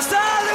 [0.00, 0.45] Style.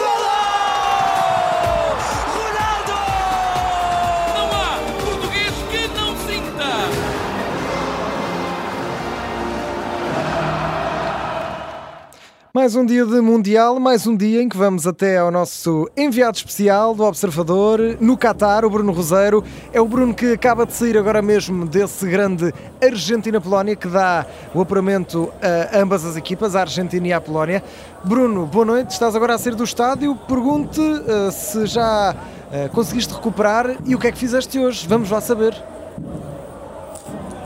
[12.54, 16.36] Mais um dia de Mundial, mais um dia em que vamos até ao nosso enviado
[16.36, 19.42] especial do Observador no Qatar, o Bruno Roseiro.
[19.72, 24.60] É o Bruno que acaba de sair agora mesmo desse grande Argentina-Polónia que dá o
[24.60, 27.64] apuramento a ambas as equipas, a Argentina e a Polónia.
[28.04, 30.14] Bruno, boa noite, estás agora a sair do estádio.
[30.28, 34.86] Pergunte uh, se já uh, conseguiste recuperar e o que é que fizeste hoje.
[34.90, 35.54] Vamos lá saber.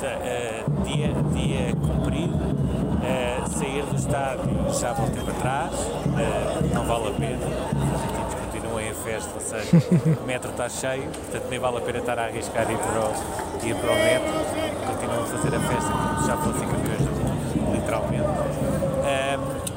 [0.01, 2.44] Uh, dia, dia cumprido,
[3.55, 4.43] sair do estádio
[4.79, 5.71] já voltei para trás,
[6.73, 11.03] não vale a pena, os argentinos continuam em festa, ou seja, o metro está cheio,
[11.03, 14.33] portanto nem vale a pena estar a arriscar ir para o, ir para o metro,
[14.87, 18.25] continuam a fazer a festa como se já fossem campeões do mundo, literalmente.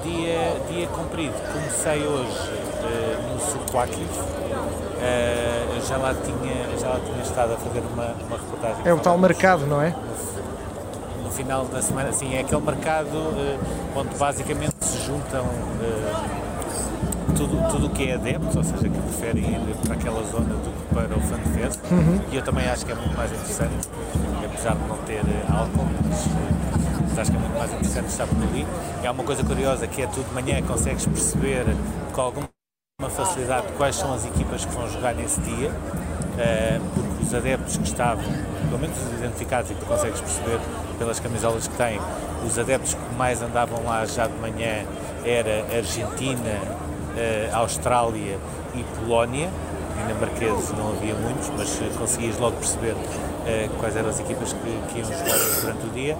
[0.02, 2.50] dia, dia cumprido, comecei hoje
[3.32, 4.38] no Suquakis,
[4.98, 8.82] Uh, já, lá tinha, já lá tinha estado a fazer uma, uma reportagem.
[8.84, 9.94] É o tal mercado, não é?
[11.38, 13.58] Final da semana, sim, é aquele mercado uh,
[13.94, 19.44] onde basicamente se juntam uh, tudo, tudo o que é adeptos, ou seja, que preferem
[19.44, 21.78] ir para aquela zona do que para o FanFest.
[21.92, 22.20] Uhum.
[22.32, 23.88] E eu também acho que é muito mais interessante,
[24.44, 26.26] apesar de não ter álcool, mas,
[27.08, 28.66] mas acho que é muito mais interessante estar por ali.
[29.04, 31.66] É uma coisa curiosa que é tudo de manhã, consegues perceber
[32.12, 32.48] com alguma
[33.00, 37.76] uma facilidade de quais são as equipas que vão jogar nesse dia, uh, os adeptos
[37.76, 38.24] que estavam,
[38.68, 40.60] pelo menos os identificados e que consegues perceber
[40.98, 42.00] pelas camisolas que têm,
[42.46, 44.84] os adeptos que mais andavam lá já de manhã
[45.24, 48.38] era Argentina, uh, Austrália
[48.74, 49.50] e Polónia,
[50.06, 54.98] dinamarqueses não havia muitos, mas conseguias logo perceber uh, quais eram as equipas que, que
[54.98, 56.16] iam jogar durante o dia.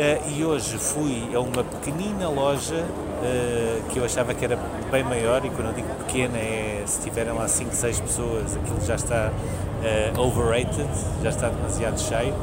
[0.00, 4.58] Uh, e hoje fui a uma pequenina loja uh, que eu achava que era
[4.90, 8.80] bem maior e quando eu digo pequena é se tiverem lá 5, 6 pessoas aquilo
[8.82, 10.88] já está uh, overrated,
[11.22, 12.34] já está demasiado cheio.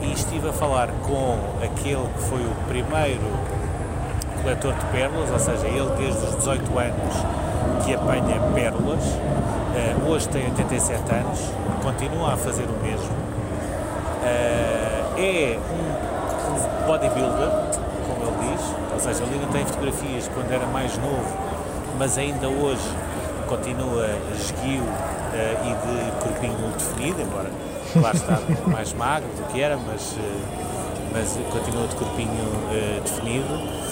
[0.00, 3.20] E estive a falar com aquele que foi o primeiro
[4.40, 9.04] coletor de pérolas, ou seja, ele desde os 18 anos que apanha pérolas,
[10.08, 11.40] hoje tem 87 anos,
[11.82, 13.14] continua a fazer o mesmo,
[15.18, 15.85] é um
[16.86, 17.50] bodybuilder,
[18.06, 18.62] como ele diz,
[18.94, 21.26] ou seja, ele ainda tem fotografias quando era mais novo,
[21.98, 22.88] mas ainda hoje
[23.48, 24.86] continua esguio uh,
[25.64, 27.50] e de corpinho definido, embora
[27.92, 30.18] claro está mais magro do que era, mas, uh,
[31.12, 33.86] mas continua de corpinho uh, definido.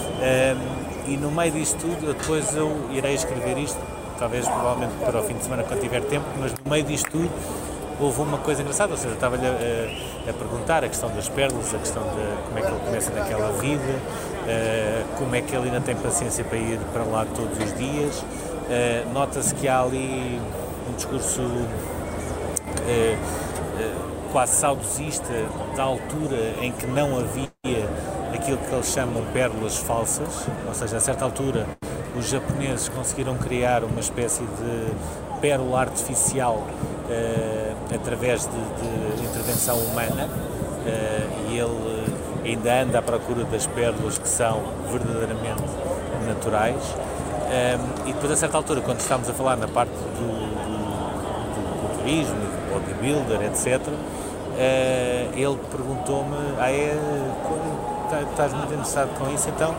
[1.06, 3.78] E no meio disto tudo, depois eu irei escrever isto,
[4.18, 7.30] talvez provavelmente para o fim de semana quando tiver tempo, mas no meio disto tudo
[8.00, 11.78] houve uma coisa engraçada, ou seja, estava-lhe a, a, perguntar a questão das pérolas, a
[11.78, 15.80] questão de como é que ele começa naquela vida, uh, como é que ele ainda
[15.80, 18.18] tem paciência para ir para lá todos os dias.
[18.18, 20.40] Uh, Nota-se que há ali
[20.88, 21.64] um discurso uh,
[24.32, 25.32] quase saudosista
[25.76, 27.48] da altura em que não havia
[28.34, 31.66] aquilo que eles chamam pérolas falsas, ou seja, a certa altura
[32.16, 40.26] os japoneses conseguiram criar uma espécie de pérola artificial uh, através de, de, intervenção humana
[40.26, 45.62] uh, e ele ainda anda à procura das pérolas que são verdadeiramente
[46.26, 46.82] naturais.
[47.44, 50.28] Um, e depois, a certa altura, quando estávamos a falar na parte do,
[50.64, 50.80] do,
[51.54, 53.92] do culturismo, do bodybuilder, etc., uh,
[55.36, 56.96] ele perguntou-me: ah, é,
[58.30, 59.50] estás muito interessado com isso?
[59.50, 59.74] Então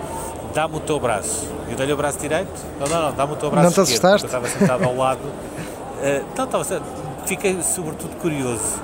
[0.53, 1.54] dá-me o teu braço.
[1.69, 2.51] Eu dei-lhe o braço direito?
[2.79, 4.15] Não, não, não, dá-me o teu braço não te esquerdo.
[4.15, 4.23] assustaste?
[4.23, 5.19] Eu estava sentado ao lado.
[5.19, 6.81] Uh, não, estava,
[7.25, 8.79] fiquei sobretudo curioso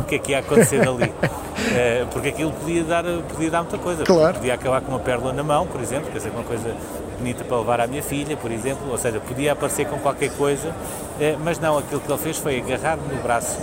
[0.00, 1.04] o que é que ia acontecer ali.
[1.04, 4.04] Uh, porque aquilo podia dar, podia dar muita coisa.
[4.04, 4.34] Claro.
[4.34, 6.74] Podia acabar com uma pérola na mão, por exemplo, quer dizer, uma coisa
[7.18, 8.90] bonita para levar à minha filha, por exemplo.
[8.90, 12.58] Ou seja, podia aparecer com qualquer coisa, uh, mas não, aquilo que ele fez foi
[12.58, 13.58] agarrar-me no braço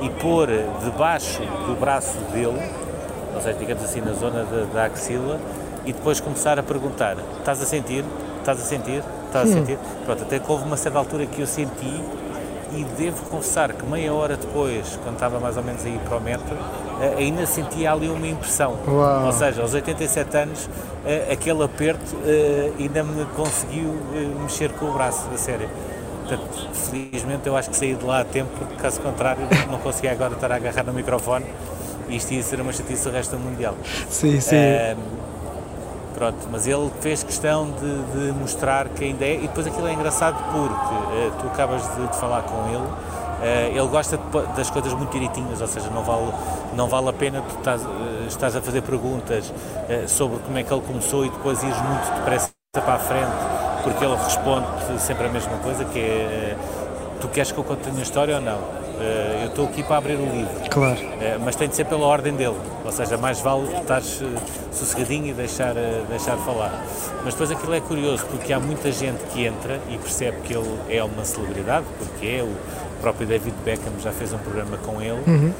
[0.00, 0.48] e pôr
[0.82, 2.60] debaixo do braço dele,
[3.34, 5.38] ou seja, digamos assim, na zona da, da axila,
[5.84, 8.04] e depois começar a perguntar: estás a sentir?
[8.38, 9.02] Estás a sentir?
[9.26, 9.78] Estás a sentir?
[10.04, 12.02] Pronto, até que houve uma certa altura que eu senti
[12.72, 16.20] e devo confessar que meia hora depois, quando estava mais ou menos aí para o
[16.20, 16.56] metro,
[17.18, 18.76] ainda sentia ali uma impressão.
[18.86, 19.26] Uau.
[19.26, 20.70] Ou seja, aos 87 anos,
[21.30, 22.16] aquele aperto
[22.78, 23.94] ainda me conseguiu
[24.40, 25.68] mexer com o braço, a sério.
[26.20, 30.12] Portanto, felizmente eu acho que saí de lá a tempo, porque caso contrário não conseguia
[30.12, 31.46] agora estar a agarrar no microfone
[32.08, 33.74] e isto ia ser uma chatice o resto do Mundial.
[34.08, 34.56] Sim, sim.
[36.20, 39.94] Pronto, mas ele fez questão de, de, mostrar que ainda é, e depois aquilo é
[39.94, 44.68] engraçado porque uh, tu acabas de, de, falar com ele, uh, ele gosta de, das
[44.68, 46.30] coisas muito direitinhas, ou seja, não vale,
[46.74, 47.88] não vale a pena tu estás, uh,
[48.28, 49.50] estás a fazer perguntas
[50.08, 54.04] sobre como é que ele começou e depois ires muito depressa para a frente porque
[54.04, 54.66] ele responde
[54.98, 56.56] sempre a mesma coisa, que é
[57.18, 58.58] tu queres que eu conte a história ou não?
[59.42, 60.70] Eu estou aqui para abrir o livro.
[60.70, 60.98] Claro.
[61.44, 64.02] mas tem de ser pela ordem dele, ou seja, mais vale estar
[64.72, 65.74] sossegadinho e deixar,
[66.08, 66.72] deixar falar.
[67.24, 70.78] Mas depois aquilo é curioso, porque há muita gente que entra e percebe que ele
[70.88, 72.54] é uma celebridade, porque é, o
[73.00, 75.52] próprio David Beckham já fez um programa com ele, uhum.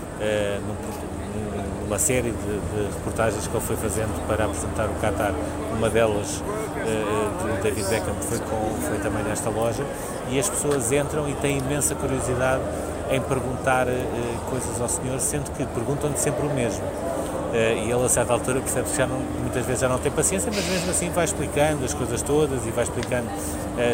[1.85, 5.33] numa série de, de, reportagens que ele foi fazendo para apresentar o Qatar.
[5.77, 6.43] Uma delas
[6.85, 9.85] de David Beckham foi, com, foi também nesta loja
[10.31, 12.63] e as pessoas entram e têm imensa curiosidade
[13.11, 16.85] em perguntar uh, coisas ao senhor, sendo que perguntam-lhe sempre o mesmo.
[16.85, 20.13] Uh, e ele a certa altura percebe que já não, muitas vezes já não tem
[20.13, 23.29] paciência, mas mesmo assim vai explicando as coisas todas e vai explicando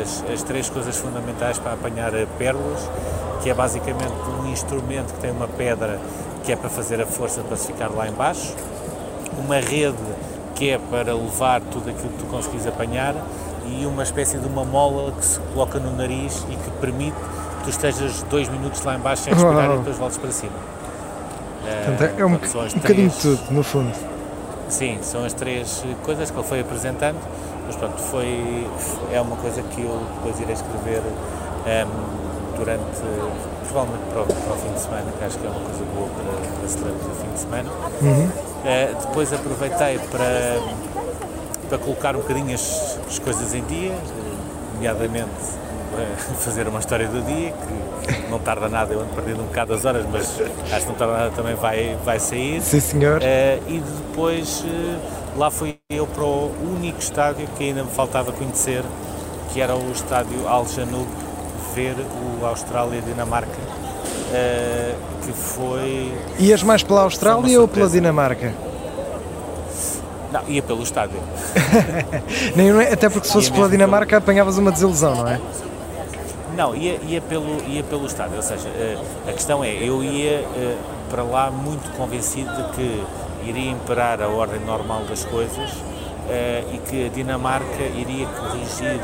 [0.03, 2.89] as, as três coisas fundamentais para apanhar eh, pérolas,
[3.43, 5.99] que é basicamente um instrumento que tem uma pedra
[6.45, 8.55] que é para fazer a força para se ficar lá embaixo,
[9.39, 9.97] uma rede
[10.55, 13.15] que é para levar tudo aquilo que tu conseguis apanhar
[13.67, 17.17] e uma espécie de uma mola que se coloca no nariz e que permite
[17.67, 19.75] tu estejas dois minutos lá embaixo sem respirar oh.
[19.75, 20.53] e depois voltes para cima.
[21.85, 23.93] Portanto, é um, Portanto, um bocadinho de tudo, no fundo.
[24.69, 27.19] Sim, são as três coisas que ele foi apresentando,
[27.67, 28.67] mas pronto, foi,
[29.13, 33.01] é uma coisa que eu depois irei escrever um, durante,
[33.69, 36.09] provavelmente para o, para o, fim de semana, que acho que é uma coisa boa
[36.09, 37.71] para, para celebrar o fim de semana.
[38.01, 38.27] Uhum.
[38.27, 40.61] Uh, depois aproveitei para
[41.69, 43.93] para colocar um bocadinho as, as coisas em dia,
[44.75, 45.57] nomeadamente
[46.45, 49.85] fazer uma história do dia, que não tarda nada, eu ando perdido um bocado as
[49.85, 50.41] horas, mas
[50.73, 52.61] acho que não tarda nada também vai, vai sair.
[52.63, 53.21] Sim, senhor.
[53.21, 58.33] Uh, e depois uh, lá fui eu para o único estádio que ainda me faltava
[58.33, 58.83] conhecer,
[59.53, 61.09] que era o estádio Al Janoub,
[61.75, 61.95] ver
[62.41, 66.13] o Austrália-Dinamarca, uh, que foi...
[66.39, 68.53] Ias mais pela Austrália ou pela Dinamarca?
[70.33, 71.19] Não, ia pelo estádio.
[72.55, 74.19] Nem, é, até porque se fosse pela Dinamarca pelo...
[74.19, 75.41] apanhavas uma desilusão, não é?
[76.57, 78.37] Não, ia, ia, pelo, ia pelo estádio.
[78.37, 78.97] Ou seja, eh,
[79.29, 80.77] a questão é, eu ia eh,
[81.11, 83.05] para lá muito convencido de que
[83.47, 85.71] iria imperar a ordem normal das coisas
[86.31, 89.01] eh, e que a Dinamarca iria corrigir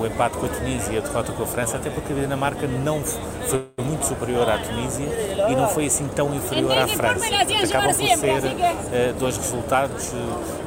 [0.00, 2.66] o empate com a Tunísia e a derrota com a França, até porque a Dinamarca
[2.66, 5.04] não foi muito superior à Tunísia
[5.50, 7.26] e não foi assim tão inferior à França.
[7.26, 10.12] Acabam por ser dois resultados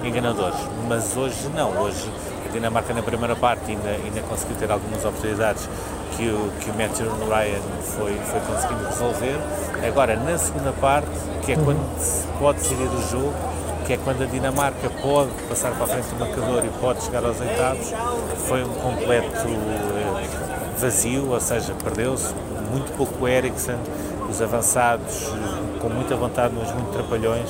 [0.04, 0.60] enganadores.
[0.88, 2.08] Mas hoje não, hoje
[2.48, 5.68] a Dinamarca na primeira parte ainda, ainda conseguiu ter algumas oportunidades
[6.20, 7.62] que o, que o Matthew Ryan
[7.96, 9.40] foi, foi conseguindo resolver.
[9.88, 11.08] Agora, na segunda parte,
[11.46, 13.34] que é quando se pode decidir o jogo,
[13.88, 17.24] que é quando a Dinamarca pode passar para a frente do marcador e pode chegar
[17.24, 17.94] aos oitavos,
[18.48, 20.28] foi um completo eh,
[20.78, 22.34] vazio, ou seja, perdeu-se
[22.70, 23.78] muito pouco Eriksen,
[24.30, 25.32] os avançados
[25.80, 27.50] com muita vontade, mas muito trapalhões.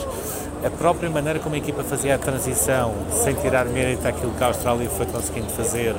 [0.64, 4.48] A própria maneira como a equipa fazia a transição, sem tirar mérito àquilo que a
[4.48, 5.96] Austrália foi conseguindo fazer,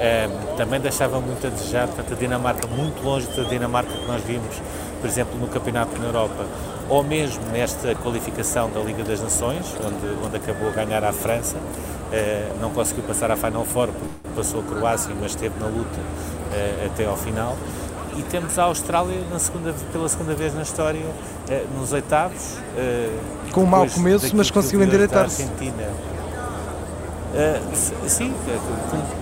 [0.00, 1.86] eh, também deixava muito a desejar.
[1.86, 4.56] Portanto, a Dinamarca, muito longe da Dinamarca que nós vimos,
[5.00, 6.46] por exemplo, no Campeonato na Europa,
[6.88, 11.56] ou mesmo nesta qualificação da Liga das Nações, onde, onde acabou a ganhar a França.
[12.12, 16.00] Eh, não conseguiu passar à Final Four porque passou a Croácia, mas esteve na luta
[16.52, 17.56] eh, até ao final
[18.16, 21.04] e temos a Austrália segunda, pela segunda vez na história
[21.48, 22.56] eh, nos oitavos.
[23.52, 25.48] Com um mau começo, mas conseguiu endireitar-se.
[27.32, 28.34] Uh, sim,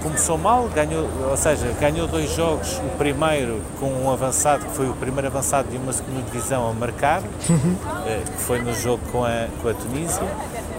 [0.03, 4.89] começou mal, ganhou, ou seja, ganhou dois jogos, o primeiro com um avançado, que foi
[4.89, 9.25] o primeiro avançado de uma segunda divisão a marcar, uh, que foi no jogo com
[9.25, 10.23] a, com a Tunísia,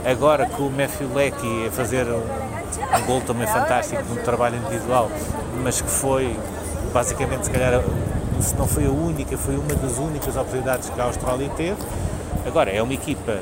[0.03, 5.11] agora com o Matthew Lecky a fazer um, um gol também fantástico, um trabalho individual,
[5.63, 6.35] mas que foi
[6.91, 7.79] basicamente, se calhar,
[8.41, 11.77] se não foi a única, foi uma das únicas oportunidades que a Austrália teve.
[12.45, 13.39] Agora, é uma equipa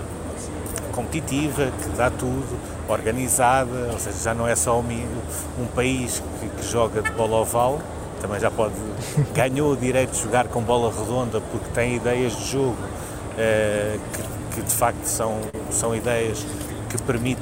[0.97, 6.65] competitiva, que dá tudo, organizada, ou seja, já não é só um, país que, que,
[6.65, 7.79] joga de bola oval,
[8.19, 8.73] também já pode,
[9.35, 14.55] ganhou o direito de jogar com bola redonda porque tem ideias de jogo uh, que,
[14.55, 15.39] que, de facto são,
[15.69, 16.43] são ideias
[16.89, 17.41] que permite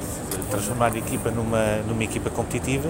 [0.50, 2.90] transformar a equipa numa, numa equipa competitiva.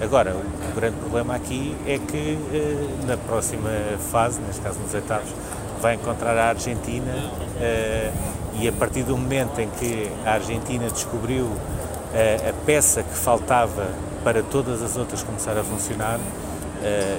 [0.00, 3.70] Agora, o grande problema aqui é que eh, na próxima
[4.10, 5.30] fase, neste caso nos oitavos,
[5.80, 7.30] vai encontrar a Argentina
[7.60, 8.10] eh,
[8.60, 11.50] e a partir do momento em que a Argentina descobriu
[12.14, 13.88] eh, a peça que faltava
[14.22, 16.18] para todas as outras começar a funcionar,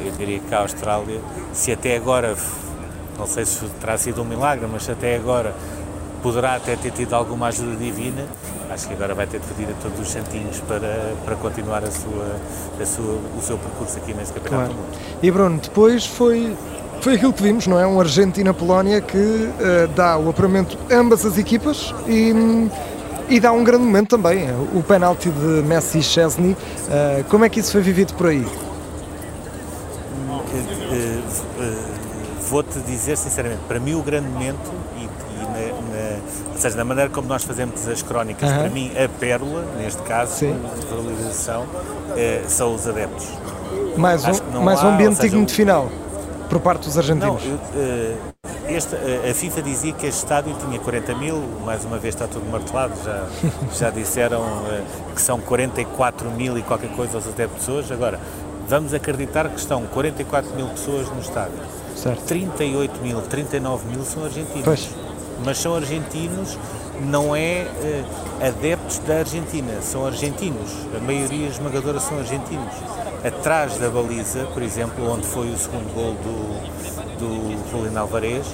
[0.05, 1.19] eu diria que a Austrália,
[1.51, 2.35] se até agora,
[3.17, 5.55] não sei se terá sido um milagre, mas se até agora
[6.21, 8.25] poderá até ter tido alguma ajuda divina,
[8.71, 11.91] acho que agora vai ter de pedir a todos os santinhos para, para continuar a
[11.91, 12.35] sua,
[12.81, 14.73] a sua, o seu percurso aqui nesse Campeonato claro.
[14.73, 15.19] do Mundo.
[15.21, 16.55] E Bruno, depois foi,
[17.05, 17.85] foi aquilo que vimos, não é?
[17.85, 22.33] Um Argentina-Polónia que uh, dá o apuramento a ambas as equipas e
[23.29, 26.53] E dá um grande momento também, o penalti de Messi e Chesney.
[26.53, 28.43] Uh, como é que isso foi vivido por aí?
[32.49, 36.17] Vou-te dizer sinceramente, para mim o grande momento, e, e na, na,
[36.53, 40.37] ou seja, na maneira como nós fazemos as crónicas, para mim a pérola, neste caso,
[40.37, 40.55] Sim.
[40.79, 41.67] de valorização,
[42.47, 43.27] são os adeptos.
[43.95, 45.91] Mais um, mais um ambiente digno de final
[46.49, 47.43] por parte dos argentinos.
[47.43, 48.17] Não, eu,
[48.67, 52.49] este, a FIFA dizia que este estádio tinha 40 mil, mais uma vez está tudo
[52.49, 53.27] martelado, já,
[53.77, 54.83] já disseram uh,
[55.13, 57.93] que são 44 mil e qualquer coisa aos adeptos hoje.
[57.93, 58.19] Agora,
[58.67, 61.59] vamos acreditar que estão 44 mil pessoas no estádio.
[61.95, 62.23] Certo.
[62.25, 64.65] 38 mil, 39 mil são argentinos.
[64.65, 64.89] Pois.
[65.43, 66.57] Mas são argentinos,
[67.01, 67.67] não é
[68.41, 70.71] adeptos da Argentina, são argentinos.
[70.95, 72.73] A maioria esmagadora são argentinos.
[73.25, 78.45] Atrás da baliza, por exemplo, onde foi o segundo gol do, do Juliano Alvarez,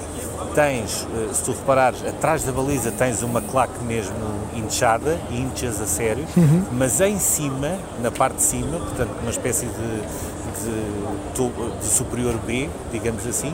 [0.56, 4.16] tens, eh, se tu reparares, atrás da baliza tens uma claque mesmo
[4.56, 6.64] inchada, inchas a sério, uhum.
[6.72, 10.02] mas em cima, na parte de cima, portanto uma espécie de,
[10.64, 13.54] de, de superior B, digamos assim,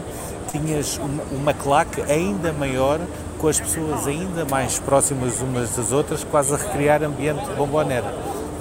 [0.52, 3.00] tinhas uma, uma, claque ainda maior,
[3.38, 8.14] com as pessoas ainda mais próximas umas das outras, quase a recriar ambiente bombonera.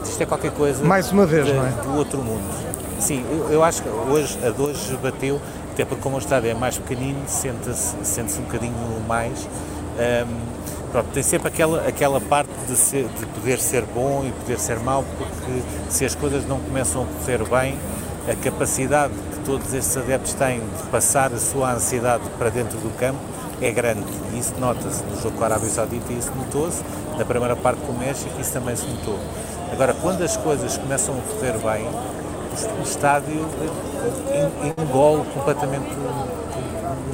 [0.09, 1.71] Isto é qualquer coisa mais uma vez, de, não é?
[1.71, 2.43] do outro mundo.
[2.99, 5.41] Sim, eu, eu acho que hoje, a de hoje bateu
[5.77, 8.73] até porque como o estádio é mais pequenino, sente-se sente um bocadinho
[9.07, 9.47] mais.
[9.47, 14.59] Um, pronto, tem sempre aquela, aquela parte de, ser, de poder ser bom e poder
[14.59, 17.79] ser mau, porque se as coisas não começam a correr bem,
[18.27, 22.97] a capacidade que todos estes adeptos têm de passar a sua ansiedade para dentro do
[22.97, 23.19] campo
[23.61, 24.07] é grande.
[24.33, 26.83] E isso nota-se no jogo com a Arábia Saudita, isso notou-se.
[27.19, 29.19] Na primeira parte com o México, isso também se notou.
[29.77, 31.87] Agora, quando as coisas começam a correr bem,
[32.79, 33.47] o estádio
[34.79, 35.91] engole completamente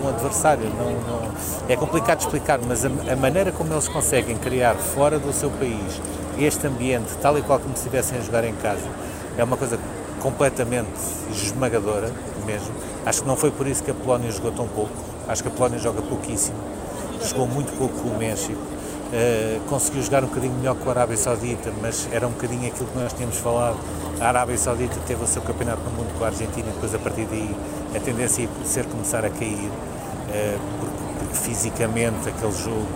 [0.01, 0.67] um, adversário.
[0.79, 1.33] Não, não,
[1.69, 6.01] é complicado explicar, mas a, a, maneira como eles conseguem criar fora do seu país
[6.39, 8.87] este ambiente, tal e qual como se estivessem a jogar em casa,
[9.37, 9.77] é uma coisa
[10.21, 10.87] completamente
[11.33, 12.13] esmagadora
[12.47, 12.73] mesmo.
[13.05, 14.93] Acho que não foi por isso que a Polónia jogou tão pouco.
[15.27, 16.59] Acho que a Polónia joga pouquíssimo.
[17.29, 18.63] Jogou muito pouco com o México.
[19.13, 22.87] Uh, conseguiu jogar um bocadinho melhor com a Arábia Saudita, mas era um bocadinho aquilo
[22.87, 23.77] que nós tínhamos falado
[24.23, 26.99] a Arábia Saudita teve o seu campeonato no mundo com a Argentina e depois a
[26.99, 27.57] partir daí
[27.93, 32.87] a tendência ia ser começar a cair, uh, porque, porque, fisicamente aquele jogo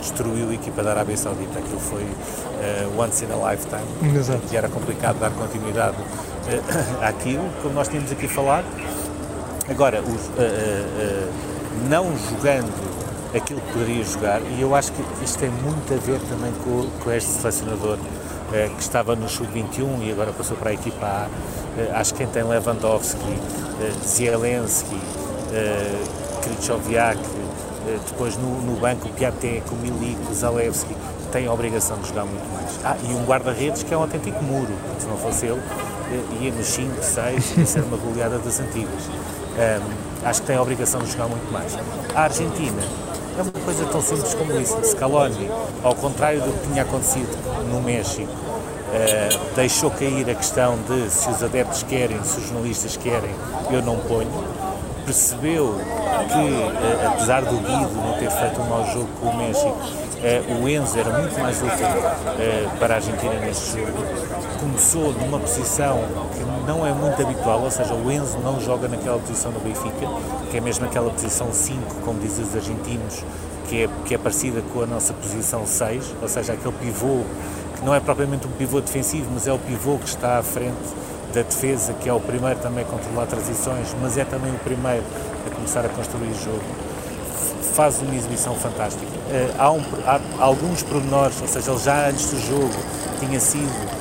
[0.00, 1.58] destruiu a equipa da Arábia Saudita.
[1.58, 4.42] Aquilo foi uh, once in a lifetime Exato.
[4.52, 8.66] e era complicado dar continuidade uh, àquilo, como nós tínhamos aqui falado.
[9.66, 10.30] Agora, os,
[11.88, 16.18] não jogando aquilo que poderia jogar, e eu acho que isto tem muito a ver
[16.28, 17.98] também com, com este selecionador
[18.52, 21.28] eh, que estava no Sub-21 e agora passou para a equipa A.
[21.78, 23.18] Eh, acho que quem tem Lewandowski,
[23.80, 24.98] eh, Zielenski,
[26.42, 27.18] Krychowiak,
[28.08, 30.94] depois no, no banco Piatek, o Milik, Zalewski,
[31.32, 32.78] tem a obrigação de jogar muito mais.
[32.84, 35.60] Ah, e um guarda-redes que é um autêntico muro, se não fosse ele,
[36.40, 39.08] ia nos 5, 6, ia ser uma goleada das antigas.
[39.08, 41.76] Um, acho que tem a obrigação de jogar muito mais.
[42.14, 42.82] A Argentina
[43.38, 44.78] é uma coisa tão simples como isso.
[44.84, 45.50] Scaloni,
[45.82, 47.28] ao contrário do que tinha acontecido
[47.70, 52.96] no México, uh, deixou cair a questão de se os adeptos querem, se os jornalistas
[52.96, 53.30] querem,
[53.70, 54.30] eu não ponho.
[55.04, 55.74] Percebeu
[56.28, 60.62] que, uh, apesar do Guido não ter feito um mau jogo com o México, uh,
[60.62, 61.86] o Enzo era muito mais útil
[62.78, 63.92] para a Argentina neste jogo.
[64.60, 69.18] Começou numa posição que não é muito habitual, ou seja, o Enzo não joga naquela
[69.18, 70.06] posição no Benfica,
[70.52, 73.24] que é mesmo aquela posição 5, como dizem os argentinos,
[73.68, 77.24] que é, que é parecida com a nossa posição 6, ou seja, aquele pivô
[77.76, 80.78] que não é propriamente um pivô defensivo, mas é o pivô que está à frente
[81.34, 85.02] da defesa, que é o primeiro também a controlar transições, mas é também o primeiro
[85.48, 86.62] a começar a construir jogo.
[87.74, 89.06] Faz uma exibição fantástica.
[89.06, 92.74] Uh, há, um, há, alguns pormenores, ou seja, ele já antes do jogo
[93.18, 93.99] tinha sido,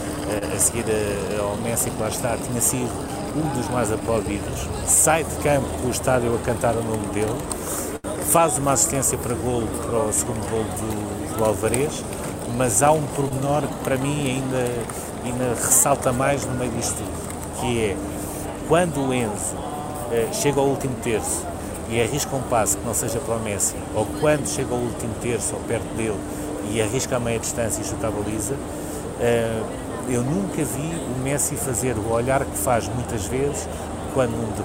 [0.60, 0.84] a seguir
[1.40, 2.92] ao Messi que lá está, tinha sido
[3.34, 4.68] um dos mais aplaudidos.
[4.86, 7.34] Sai de campo com o estádio a cantar o nome dele,
[8.30, 12.04] faz uma assistência para gol para o segundo gol do, do Alvarez,
[12.58, 14.70] mas há um pormenor que para mim ainda,
[15.24, 17.98] ainda ressalta mais no meio disto tudo, que é
[18.68, 19.56] quando o Enzo
[20.12, 21.46] eh, chega ao último terço
[21.90, 25.14] e arrisca um passo que não seja para o Messi, ou quando chega ao último
[25.22, 26.20] terço ou perto dele
[26.70, 28.56] e arrisca a meia distância e chuta a baliza,
[29.22, 29.62] eh,
[30.10, 33.68] eu nunca vi o Messi fazer o olhar que faz muitas vezes
[34.14, 34.64] quando um De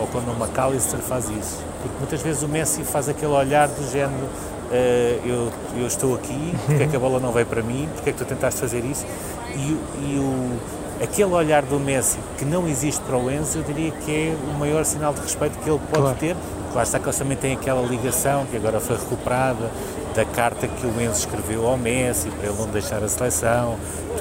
[0.00, 1.62] ou quando um McAllister faz isso.
[1.82, 4.26] Porque muitas vezes o Messi faz aquele olhar do género
[4.70, 8.10] uh, eu, eu estou aqui, porque é que a bola não veio para mim, porque
[8.10, 9.06] é que tu tentaste fazer isso?
[9.54, 13.90] E, e o, aquele olhar do Messi que não existe para o Enzo, eu diria
[13.90, 16.16] que é o maior sinal de respeito que ele pode claro.
[16.18, 16.36] ter.
[16.72, 19.70] Claro está que eles também têm aquela ligação que agora foi recuperada,
[20.14, 23.76] da carta que o Enzo escreveu ao Messi para ele não deixar a seleção,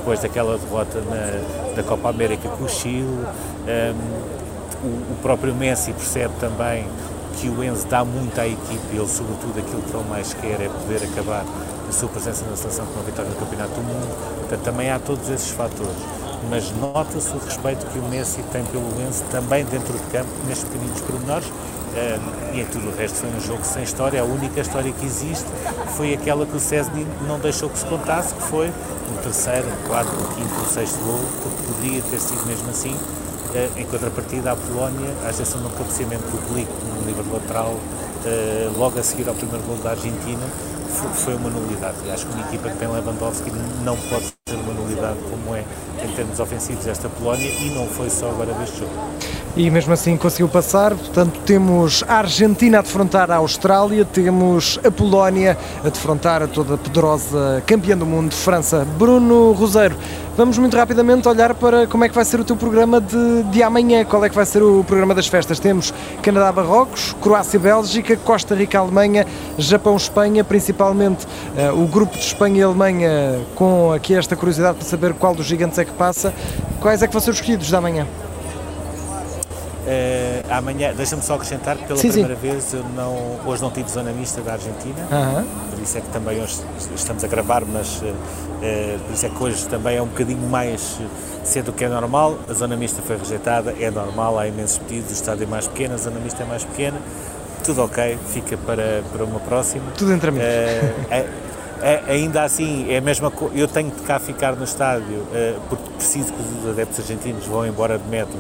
[0.08, 3.04] depois daquela derrota na, da Copa América com o Chile.
[3.04, 6.88] Um, o, o, próprio Messi percebe também
[7.36, 10.70] que o Enzo dá muito à equipe, ele sobretudo aquilo que ele mais quer é
[10.70, 11.44] poder acabar
[11.90, 14.40] a sua presença na seleção com a vitória no Campeonato do Mundo.
[14.40, 15.98] Portanto, também há todos esses fatores.
[16.50, 20.70] Mas nota-se o respeito que o Messi tem pelo Enzo também dentro de campo, nestes
[20.70, 21.52] pequeninos pormenores,
[21.98, 24.22] Uh, e em tudo o resto foi um jogo sem história.
[24.22, 25.48] A única história que existe
[25.96, 26.92] foi aquela que o César
[27.28, 31.00] não deixou que se contasse, que foi um terceiro, um quarto, um quinto, um sexto
[31.00, 32.94] gol, que poderia ter sido mesmo assim.
[32.94, 37.72] Uh, em contrapartida, a Polónia, à exceção de um cabeceamento do Glico no livre lateral,
[37.72, 40.46] uh, logo a seguir ao primeiro gol da Argentina,
[41.16, 41.98] foi uma nulidade.
[42.12, 43.52] Acho que uma equipa que tem Lewandowski
[43.84, 45.64] não pode ser uma nulidade como é
[46.04, 48.94] em termos ofensivos esta Polónia e não foi só agora deste jogo.
[49.58, 54.92] E mesmo assim conseguiu passar, portanto temos a Argentina a defrontar a Austrália, temos a
[54.92, 58.86] Polónia a defrontar a toda poderosa campeã do mundo, França.
[59.00, 59.96] Bruno Roseiro,
[60.38, 63.64] vamos muito rapidamente olhar para como é que vai ser o teu programa de, de
[63.64, 65.60] amanhã, qual é que vai ser o programa das festas.
[65.60, 69.26] Temos Canadá-Marrocos, Croácia-Bélgica, Costa Rica-Alemanha,
[69.58, 75.16] Japão-Espanha, principalmente uh, o grupo de Espanha e Alemanha com aqui esta curiosidade para saber
[75.16, 76.32] qual dos gigantes é que passa.
[76.80, 78.06] Quais é que vão ser os escolhidos da manhã?
[79.88, 82.42] Uh, amanhã, deixa-me só acrescentar que pela sim, primeira sim.
[82.42, 85.46] vez eu não, hoje não tive zona mista da Argentina, uh -huh.
[85.70, 86.58] por isso é que também hoje
[86.94, 88.14] estamos a gravar, mas uh,
[89.06, 91.00] por isso é que hoje também é um bocadinho mais
[91.42, 92.38] cedo do que é normal.
[92.50, 95.94] A zona mista foi rejeitada, é normal, há imensos pedidos, o estádio é mais pequeno,
[95.94, 96.98] a zona mista é mais pequena,
[97.64, 99.86] tudo ok, fica para, para uma próxima.
[99.98, 100.48] Tudo entre amigos.
[101.80, 105.28] É, ainda assim, é a mesma Eu tenho de cá ficar no estádio
[105.70, 108.36] porque preciso que os adeptos argentinos vão embora de metro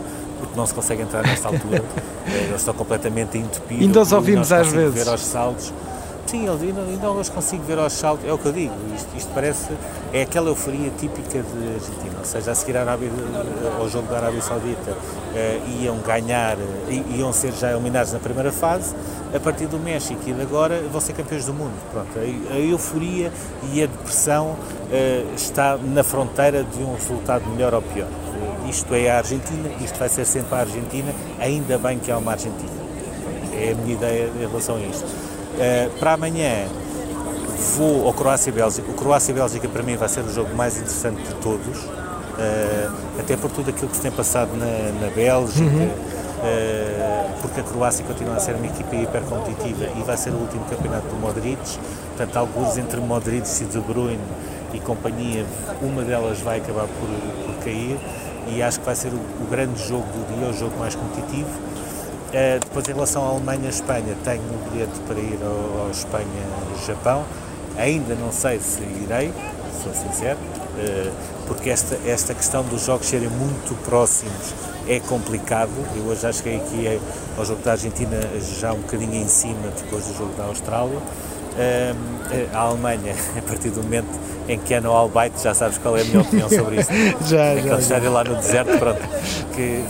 [0.57, 1.83] não se consegue entrar nesta altura.
[2.27, 3.85] eles estão completamente entupidos.
[3.85, 4.95] Ainda os ouvimos às vezes.
[4.95, 5.71] ver aos saltos.
[6.25, 8.27] Sim, ainda, ainda os consigo ver aos saltos.
[8.27, 8.73] É o que eu digo.
[8.93, 9.71] Isto, isto parece.
[10.11, 12.15] É aquela euforia típica de Argentina.
[12.19, 13.09] Ou seja, a seguir Arábia,
[13.79, 16.57] ao jogo da Arábia Saudita, uh, iam ganhar,
[17.15, 18.93] iam ser já eliminados na primeira fase
[19.33, 21.74] a partir do México e de agora vão ser campeões do mundo.
[21.91, 23.31] Pronto, a, a euforia
[23.72, 28.07] e a depressão uh, está na fronteira de um resultado melhor ou pior.
[28.68, 32.18] Uh, isto é a Argentina, isto vai ser sempre a Argentina, ainda bem que há
[32.18, 32.77] uma Argentina.
[33.53, 35.06] É a minha ideia em relação a isto.
[35.06, 36.68] Uh, para amanhã
[37.75, 38.90] vou ao Croácia-Bélgica.
[38.92, 41.86] O Croácia-Bélgica para mim vai ser o jogo mais interessante de todos,
[43.20, 45.64] até por tudo aquilo que se tem passado na, na Bélgica.
[45.66, 50.30] Uhum eh, porque a Croácia continua a ser uma equipa hiper competitiva e vai ser
[50.30, 51.60] o último campeonato do Modric,
[52.10, 54.22] portanto, alguns entre Modric e De Bruyne
[54.72, 55.46] e companhia,
[55.82, 57.08] uma delas vai acabar por,
[57.46, 57.98] por cair
[58.50, 61.50] e acho que vai ser o, o, grande jogo do dia, o jogo mais competitivo.
[61.50, 67.24] Uh, depois, em relação à Alemanha-Espanha, tenho um bilhete para ir ao, ao Espanha-Japão.
[67.77, 69.33] Ainda não sei se irei,
[69.83, 71.12] sou sincero, uh,
[71.48, 74.53] porque esta, esta questão dos jogos serem muito próximos
[74.88, 75.72] é complicado.
[75.96, 77.00] Eu hoje já cheguei aqui
[77.38, 78.18] ao jogo da Argentina
[78.60, 80.98] já um bocadinho em cima depois do jogo da Austrália.
[82.53, 84.07] a Alemanha, a partir do momento
[84.48, 86.90] em que é no Albaite, já sabes qual é a minha opinião sobre isso.
[87.27, 87.60] já, já.
[87.60, 89.01] Aquele estádio lá no deserto, pronto,
[89.53, 89.83] que,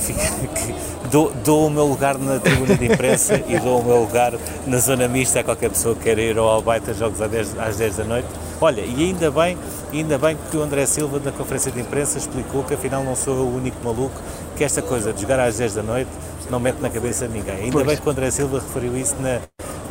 [0.55, 0.75] que
[1.11, 4.33] dou, dou, o meu lugar na tribuna de imprensa e dou o meu lugar
[4.65, 7.59] na zona mista a qualquer pessoa que queira ir ao Albaite a jogos às 10,
[7.59, 8.27] às 10 da noite.
[8.59, 9.57] Olha, e ainda bem,
[9.93, 13.35] ainda bem que o André Silva, na conferência de imprensa, explicou que afinal não sou
[13.35, 14.19] eu o único maluco
[14.55, 16.09] que esta coisa de jogar às 10 da noite
[16.49, 17.55] não mete na cabeça de ninguém.
[17.55, 17.85] Ainda pois.
[17.85, 19.39] bem que o André Silva referiu isso na,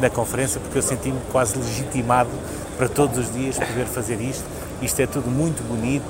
[0.01, 2.31] na conferência, porque eu senti-me quase legitimado
[2.77, 4.45] para todos os dias poder fazer isto.
[4.83, 6.05] Isto é tudo muito bonito.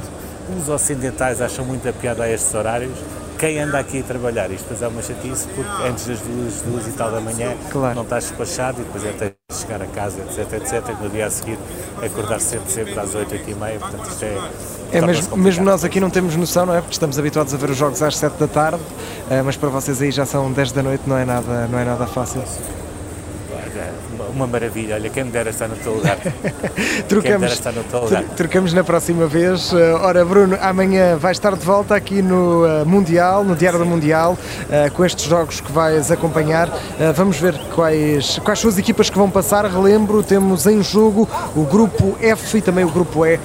[0.59, 2.99] Os ocidentais acham muito a piada a estes horários.
[3.39, 6.87] Quem anda aqui a trabalhar, isto depois é uma chatice, porque antes das duas, duas
[6.87, 7.95] e tal da manhã claro.
[7.95, 10.95] não estás despachado e depois é até chegar a casa, etc, etc.
[10.99, 11.59] E no dia a seguir
[12.03, 13.79] acordar sempre, sempre às 8, 8 e meia.
[13.79, 14.39] Portanto, isto é
[14.93, 16.81] é mesmo, mesmo, nós aqui não temos noção, não é?
[16.81, 20.01] Porque estamos habituados a ver os jogos às 7 da tarde, uh, mas para vocês
[20.01, 22.43] aí já são 10 da noite, não é nada, não é nada fácil
[24.37, 24.95] uma maravilha.
[24.95, 26.19] Olha, quem me dera estar no teu lugar.
[27.09, 28.25] trocamos, estar no teu lugar.
[28.37, 29.73] Trocamos na próxima vez.
[29.73, 33.87] Uh, ora, Bruno, amanhã vais estar de volta aqui no uh, Mundial, no Diário do
[33.87, 36.69] Mundial, uh, com estes jogos que vais acompanhar.
[37.15, 39.65] vamos ver quais, quais são as equipas que vão passar.
[39.65, 43.39] Relembro, temos em jogo o grupo F e também o grupo E.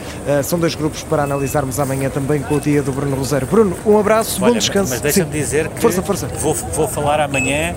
[0.43, 3.47] são dois grupos para analisarmos amanhã também com o dia do Bruno Rosário.
[3.47, 4.91] Bruno, um abraço, Olha, bom descanso.
[4.91, 6.27] Mas deixa-me dizer que força, força.
[6.27, 7.75] Vou, vou falar amanhã,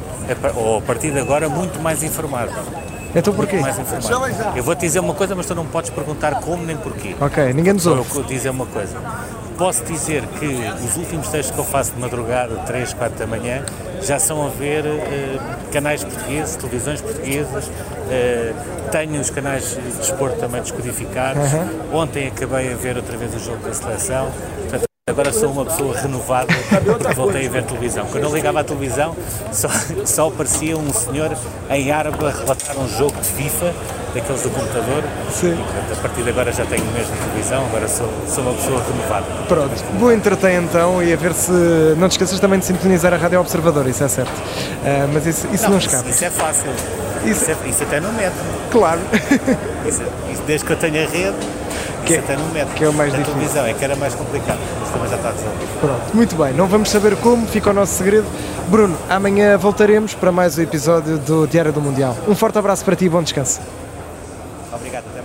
[0.57, 2.53] ou a partir de agora, muito mais informado.
[3.15, 3.57] Então porquê?
[3.57, 3.79] Mais
[4.57, 7.15] Eu vou te dizer uma coisa, mas tu não podes perguntar como nem porquê.
[7.21, 8.09] Ok, ninguém nos ouve.
[8.13, 8.97] Vou dizer uma coisa.
[9.57, 10.47] Posso dizer que
[10.85, 13.65] os últimos textos que eu faço de madrugada, 3, 4 da manhã,
[14.03, 17.71] já são a ver uh, canais portugueses, televisões portuguesas,
[18.11, 18.53] eh,
[18.91, 21.43] tenho os canais de desporto também descodificados.
[21.93, 24.31] Ontem acabei a ver outra vez o jogo da seleção.
[25.07, 26.47] Agora sou uma pessoa renovada
[26.99, 28.07] porque voltei a ver televisão.
[28.11, 29.15] Quando eu ligava à televisão,
[29.53, 29.69] só,
[30.07, 31.31] só aparecia um senhor
[31.69, 33.71] em árabe a relatar um jogo de FIFA,
[34.15, 35.05] daqueles do computador.
[35.31, 35.53] Sim.
[35.53, 38.83] E, portanto, a partir de agora já tenho mesmo televisão, agora sou, sou uma pessoa
[38.83, 39.27] renovada.
[39.47, 41.53] Pronto, vou entreter então e a ver se.
[41.99, 44.33] Não te esqueças também de sintonizar a Rádio Observador, isso é certo.
[44.87, 46.09] Ah, mas isso, isso não, isso, escapa.
[46.09, 46.71] isso é fácil.
[47.27, 48.39] Isso- Isso, é- isso até no metro.
[48.71, 49.01] Claro.
[49.87, 51.37] Isso, isso desde que eu tenho a rede,
[52.05, 52.75] Que é- até no metro.
[52.75, 53.35] que é o mais a difícil.
[53.35, 55.81] televisão é que era mais complicado, mas também já está resolvido.
[55.81, 58.27] Pronto, muito bem, não vamos saber como, fica o nosso segredo.
[58.69, 62.17] Bruno, amanhã voltaremos para mais um episódio do Diário do Mundial.
[62.29, 63.61] Um forte abraço para ti e bom descanso.
[64.73, 65.24] Obrigado, até.